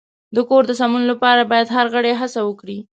د 0.35 0.37
کور 0.49 0.63
د 0.67 0.71
سمون 0.79 1.03
لپاره 1.11 1.41
باید 1.51 1.67
هر 1.75 1.85
غړی 1.93 2.13
هڅه 2.21 2.41
وکړي. 2.45 2.77